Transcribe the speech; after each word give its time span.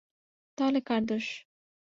তাহলে 0.57 0.79
কার 0.81 1.01
দোষ? 1.05 1.25